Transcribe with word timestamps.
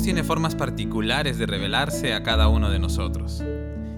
tiene 0.00 0.24
formas 0.24 0.54
particulares 0.54 1.36
de 1.36 1.44
revelarse 1.44 2.14
a 2.14 2.22
cada 2.22 2.48
uno 2.48 2.70
de 2.70 2.78
nosotros. 2.78 3.42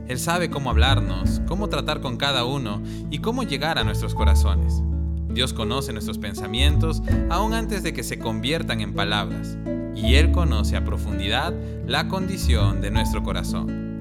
Él 0.08 0.18
sabe 0.18 0.50
cómo 0.50 0.70
hablarnos, 0.70 1.40
cómo 1.46 1.68
tratar 1.68 2.00
con 2.00 2.16
cada 2.16 2.44
uno 2.44 2.82
y 3.10 3.18
cómo 3.18 3.44
llegar 3.44 3.78
a 3.78 3.84
nuestros 3.84 4.14
corazones. 4.14 4.82
Dios 5.28 5.52
conoce 5.52 5.92
nuestros 5.92 6.18
pensamientos 6.18 7.02
aún 7.30 7.54
antes 7.54 7.84
de 7.84 7.92
que 7.92 8.02
se 8.02 8.18
conviertan 8.18 8.80
en 8.80 8.94
palabras, 8.94 9.56
y 9.94 10.14
Él 10.16 10.32
conoce 10.32 10.76
a 10.76 10.84
profundidad 10.84 11.54
la 11.86 12.08
condición 12.08 12.80
de 12.80 12.90
nuestro 12.90 13.22
corazón. 13.22 14.00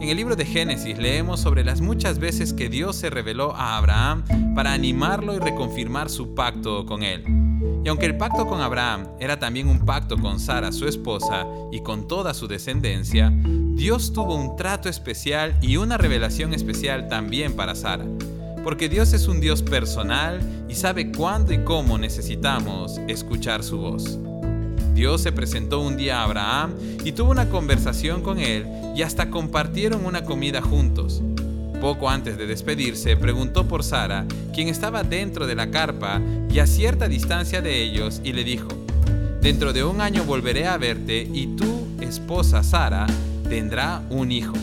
En 0.00 0.08
el 0.08 0.16
libro 0.16 0.36
de 0.36 0.46
Génesis 0.46 0.96
leemos 0.96 1.40
sobre 1.40 1.62
las 1.62 1.80
muchas 1.80 2.18
veces 2.18 2.54
que 2.54 2.70
Dios 2.70 2.96
se 2.96 3.10
reveló 3.10 3.54
a 3.54 3.76
Abraham 3.76 4.24
para 4.54 4.72
animarlo 4.72 5.34
y 5.34 5.40
reconfirmar 5.40 6.08
su 6.08 6.34
pacto 6.34 6.86
con 6.86 7.02
él. 7.02 7.43
Y 7.84 7.88
aunque 7.88 8.06
el 8.06 8.16
pacto 8.16 8.46
con 8.46 8.62
Abraham 8.62 9.08
era 9.20 9.38
también 9.38 9.68
un 9.68 9.84
pacto 9.84 10.16
con 10.16 10.40
Sara, 10.40 10.72
su 10.72 10.88
esposa, 10.88 11.46
y 11.70 11.80
con 11.80 12.08
toda 12.08 12.32
su 12.32 12.48
descendencia, 12.48 13.30
Dios 13.74 14.12
tuvo 14.14 14.36
un 14.36 14.56
trato 14.56 14.88
especial 14.88 15.54
y 15.60 15.76
una 15.76 15.98
revelación 15.98 16.54
especial 16.54 17.08
también 17.08 17.54
para 17.54 17.74
Sara. 17.74 18.06
Porque 18.64 18.88
Dios 18.88 19.12
es 19.12 19.28
un 19.28 19.38
Dios 19.38 19.62
personal 19.62 20.40
y 20.66 20.74
sabe 20.76 21.12
cuándo 21.12 21.52
y 21.52 21.58
cómo 21.58 21.98
necesitamos 21.98 22.98
escuchar 23.06 23.62
su 23.62 23.76
voz. 23.76 24.18
Dios 24.94 25.20
se 25.20 25.32
presentó 25.32 25.80
un 25.80 25.98
día 25.98 26.20
a 26.20 26.24
Abraham 26.24 26.74
y 27.04 27.12
tuvo 27.12 27.32
una 27.32 27.50
conversación 27.50 28.22
con 28.22 28.38
él 28.38 28.66
y 28.96 29.02
hasta 29.02 29.28
compartieron 29.28 30.06
una 30.06 30.24
comida 30.24 30.62
juntos. 30.62 31.20
Poco 31.82 32.08
antes 32.08 32.38
de 32.38 32.46
despedirse, 32.46 33.14
preguntó 33.16 33.68
por 33.68 33.84
Sara, 33.84 34.24
quien 34.54 34.68
estaba 34.68 35.02
dentro 35.02 35.46
de 35.46 35.54
la 35.54 35.70
carpa 35.70 36.22
y 36.54 36.60
a 36.60 36.68
cierta 36.68 37.08
distancia 37.08 37.60
de 37.60 37.82
ellos, 37.82 38.20
y 38.22 38.32
le 38.32 38.44
dijo, 38.44 38.68
Dentro 39.40 39.72
de 39.72 39.82
un 39.82 40.00
año 40.00 40.22
volveré 40.22 40.68
a 40.68 40.78
verte 40.78 41.28
y 41.34 41.48
tu 41.48 41.88
esposa 42.00 42.62
Sara 42.62 43.08
tendrá 43.48 44.02
un 44.08 44.30
hijo. 44.30 44.54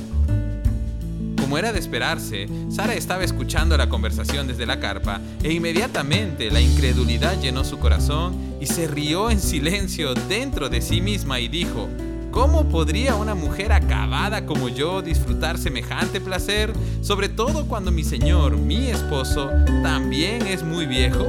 Como 1.38 1.58
era 1.58 1.74
de 1.74 1.80
esperarse, 1.80 2.48
Sara 2.70 2.94
estaba 2.94 3.26
escuchando 3.26 3.76
la 3.76 3.90
conversación 3.90 4.48
desde 4.48 4.66
la 4.66 4.80
carpa 4.80 5.20
e 5.44 5.52
inmediatamente 5.52 6.50
la 6.50 6.62
incredulidad 6.62 7.40
llenó 7.42 7.66
su 7.66 7.78
corazón 7.78 8.36
y 8.62 8.68
se 8.68 8.88
rió 8.88 9.30
en 9.30 9.42
silencio 9.42 10.14
dentro 10.30 10.70
de 10.70 10.82
sí 10.82 11.02
misma 11.02 11.42
y 11.42 11.50
dijo, 11.50 11.90
¿Cómo 12.32 12.70
podría 12.70 13.16
una 13.16 13.36
mujer 13.36 13.74
acabada 13.74 14.46
como 14.46 14.70
yo 14.70 15.02
disfrutar 15.02 15.58
semejante 15.58 16.22
placer, 16.22 16.72
sobre 17.02 17.28
todo 17.28 17.68
cuando 17.68 17.92
mi 17.92 18.06
Señor, 18.06 18.56
mi 18.56 18.88
esposo, 18.88 19.50
también 19.84 20.48
es 20.48 20.64
muy 20.64 20.86
viejo? 20.86 21.28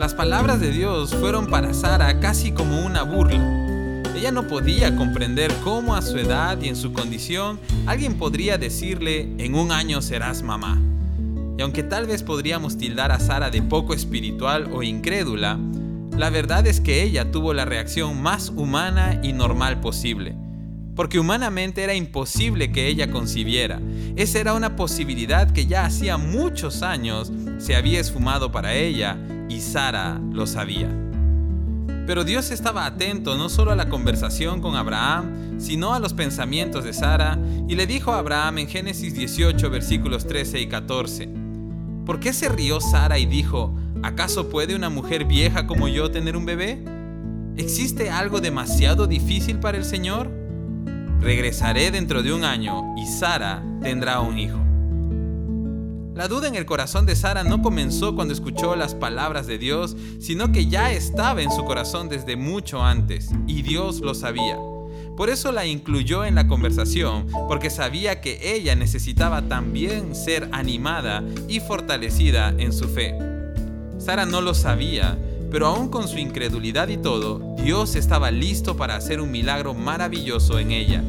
Las 0.00 0.14
palabras 0.14 0.60
de 0.60 0.70
Dios 0.70 1.14
fueron 1.14 1.48
para 1.48 1.74
Sara 1.74 2.20
casi 2.20 2.52
como 2.52 2.86
una 2.86 3.02
burla. 3.02 4.02
Ella 4.16 4.30
no 4.32 4.46
podía 4.48 4.96
comprender 4.96 5.52
cómo 5.62 5.94
a 5.94 6.00
su 6.00 6.16
edad 6.16 6.58
y 6.62 6.68
en 6.68 6.76
su 6.76 6.94
condición 6.94 7.60
alguien 7.84 8.14
podría 8.16 8.56
decirle, 8.56 9.28
en 9.36 9.54
un 9.54 9.72
año 9.72 10.00
serás 10.00 10.42
mamá. 10.42 10.80
Y 11.58 11.60
aunque 11.60 11.82
tal 11.82 12.06
vez 12.06 12.22
podríamos 12.22 12.78
tildar 12.78 13.12
a 13.12 13.20
Sara 13.20 13.50
de 13.50 13.60
poco 13.60 13.92
espiritual 13.92 14.70
o 14.72 14.82
incrédula, 14.82 15.58
la 16.16 16.30
verdad 16.30 16.66
es 16.66 16.80
que 16.80 17.02
ella 17.02 17.30
tuvo 17.30 17.52
la 17.52 17.66
reacción 17.66 18.22
más 18.22 18.48
humana 18.48 19.20
y 19.22 19.34
normal 19.34 19.80
posible. 19.80 20.34
Porque 20.96 21.20
humanamente 21.20 21.82
era 21.82 21.92
imposible 21.92 22.72
que 22.72 22.86
ella 22.86 23.10
concibiera. 23.10 23.82
Esa 24.16 24.38
era 24.38 24.54
una 24.54 24.76
posibilidad 24.76 25.50
que 25.50 25.66
ya 25.66 25.84
hacía 25.84 26.16
muchos 26.16 26.82
años 26.82 27.30
se 27.58 27.76
había 27.76 28.00
esfumado 28.00 28.50
para 28.50 28.72
ella 28.72 29.18
y 29.50 29.60
Sara 29.60 30.18
lo 30.32 30.46
sabía. 30.46 30.88
Pero 32.06 32.24
Dios 32.24 32.50
estaba 32.50 32.86
atento 32.86 33.36
no 33.36 33.48
solo 33.48 33.72
a 33.72 33.76
la 33.76 33.88
conversación 33.88 34.60
con 34.60 34.76
Abraham, 34.76 35.60
sino 35.60 35.92
a 35.92 35.98
los 35.98 36.14
pensamientos 36.14 36.84
de 36.84 36.92
Sara, 36.92 37.38
y 37.68 37.74
le 37.74 37.86
dijo 37.86 38.12
a 38.12 38.18
Abraham 38.18 38.58
en 38.58 38.68
Génesis 38.68 39.14
18 39.14 39.68
versículos 39.68 40.26
13 40.26 40.60
y 40.60 40.68
14, 40.68 41.28
¿por 42.06 42.20
qué 42.20 42.32
se 42.32 42.48
rió 42.48 42.80
Sara 42.80 43.18
y 43.18 43.26
dijo, 43.26 43.74
¿acaso 44.02 44.48
puede 44.48 44.74
una 44.74 44.88
mujer 44.88 45.24
vieja 45.24 45.66
como 45.66 45.88
yo 45.88 46.10
tener 46.10 46.36
un 46.36 46.46
bebé? 46.46 46.82
¿Existe 47.56 48.10
algo 48.10 48.40
demasiado 48.40 49.06
difícil 49.06 49.58
para 49.58 49.76
el 49.76 49.84
Señor? 49.84 50.30
Regresaré 51.20 51.90
dentro 51.90 52.22
de 52.22 52.32
un 52.32 52.44
año 52.44 52.94
y 52.96 53.06
Sara 53.06 53.62
tendrá 53.82 54.20
un 54.20 54.38
hijo. 54.38 54.69
La 56.20 56.28
duda 56.28 56.48
en 56.48 56.54
el 56.54 56.66
corazón 56.66 57.06
de 57.06 57.16
Sara 57.16 57.44
no 57.44 57.62
comenzó 57.62 58.14
cuando 58.14 58.34
escuchó 58.34 58.76
las 58.76 58.94
palabras 58.94 59.46
de 59.46 59.56
Dios, 59.56 59.96
sino 60.18 60.52
que 60.52 60.66
ya 60.66 60.92
estaba 60.92 61.40
en 61.40 61.50
su 61.50 61.64
corazón 61.64 62.10
desde 62.10 62.36
mucho 62.36 62.84
antes, 62.84 63.30
y 63.46 63.62
Dios 63.62 64.00
lo 64.00 64.12
sabía. 64.12 64.58
Por 65.16 65.30
eso 65.30 65.50
la 65.50 65.64
incluyó 65.64 66.26
en 66.26 66.34
la 66.34 66.46
conversación, 66.46 67.26
porque 67.48 67.70
sabía 67.70 68.20
que 68.20 68.54
ella 68.54 68.74
necesitaba 68.74 69.48
también 69.48 70.14
ser 70.14 70.46
animada 70.52 71.24
y 71.48 71.60
fortalecida 71.60 72.50
en 72.58 72.74
su 72.74 72.86
fe. 72.86 73.16
Sara 73.96 74.26
no 74.26 74.42
lo 74.42 74.52
sabía, 74.52 75.16
pero 75.50 75.68
aún 75.68 75.88
con 75.88 76.06
su 76.06 76.18
incredulidad 76.18 76.88
y 76.88 76.98
todo, 76.98 77.56
Dios 77.64 77.96
estaba 77.96 78.30
listo 78.30 78.76
para 78.76 78.94
hacer 78.94 79.22
un 79.22 79.30
milagro 79.30 79.72
maravilloso 79.72 80.58
en 80.58 80.72
ella. 80.72 81.02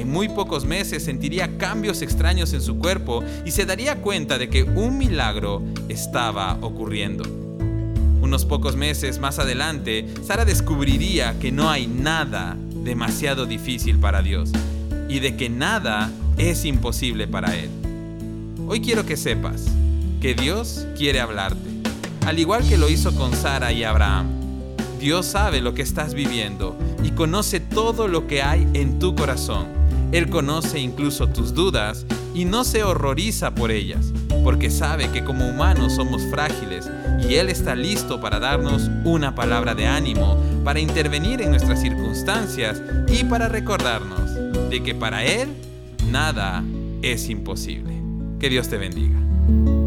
En 0.00 0.10
muy 0.10 0.30
pocos 0.30 0.64
meses 0.64 1.04
sentiría 1.04 1.58
cambios 1.58 2.00
extraños 2.00 2.54
en 2.54 2.62
su 2.62 2.78
cuerpo 2.78 3.22
y 3.44 3.50
se 3.50 3.66
daría 3.66 3.96
cuenta 3.96 4.38
de 4.38 4.48
que 4.48 4.62
un 4.62 4.96
milagro 4.96 5.62
estaba 5.90 6.56
ocurriendo. 6.62 7.24
Unos 8.22 8.46
pocos 8.46 8.76
meses 8.76 9.18
más 9.18 9.38
adelante, 9.38 10.06
Sara 10.26 10.46
descubriría 10.46 11.38
que 11.38 11.52
no 11.52 11.68
hay 11.68 11.86
nada 11.86 12.56
demasiado 12.82 13.44
difícil 13.44 13.98
para 13.98 14.22
Dios 14.22 14.52
y 15.10 15.20
de 15.20 15.36
que 15.36 15.50
nada 15.50 16.10
es 16.38 16.64
imposible 16.64 17.28
para 17.28 17.54
Él. 17.54 17.68
Hoy 18.68 18.80
quiero 18.80 19.04
que 19.04 19.18
sepas 19.18 19.66
que 20.22 20.32
Dios 20.32 20.86
quiere 20.96 21.20
hablarte, 21.20 21.68
al 22.24 22.38
igual 22.38 22.66
que 22.66 22.78
lo 22.78 22.88
hizo 22.88 23.14
con 23.14 23.36
Sara 23.36 23.70
y 23.70 23.84
Abraham. 23.84 24.28
Dios 24.98 25.26
sabe 25.26 25.60
lo 25.60 25.74
que 25.74 25.82
estás 25.82 26.14
viviendo 26.14 26.74
y 27.04 27.10
conoce 27.10 27.60
todo 27.60 28.08
lo 28.08 28.26
que 28.26 28.40
hay 28.40 28.66
en 28.72 28.98
tu 28.98 29.14
corazón 29.14 29.79
él 30.12 30.28
conoce 30.28 30.80
incluso 30.80 31.28
tus 31.28 31.54
dudas 31.54 32.04
y 32.34 32.44
no 32.44 32.64
se 32.64 32.82
horroriza 32.82 33.54
por 33.54 33.70
ellas, 33.70 34.12
porque 34.42 34.70
sabe 34.70 35.08
que 35.10 35.24
como 35.24 35.48
humanos 35.48 35.94
somos 35.94 36.22
frágiles 36.30 36.90
y 37.28 37.34
Él 37.34 37.48
está 37.48 37.74
listo 37.76 38.20
para 38.20 38.40
darnos 38.40 38.90
una 39.04 39.34
palabra 39.34 39.74
de 39.74 39.86
ánimo, 39.86 40.36
para 40.64 40.80
intervenir 40.80 41.40
en 41.42 41.50
nuestras 41.50 41.80
circunstancias 41.80 42.82
y 43.08 43.24
para 43.24 43.48
recordarnos 43.48 44.34
de 44.68 44.82
que 44.82 44.94
para 44.94 45.24
Él 45.24 45.48
nada 46.10 46.64
es 47.02 47.28
imposible. 47.28 47.90
Que 48.38 48.48
Dios 48.48 48.68
te 48.68 48.78
bendiga. 48.78 49.79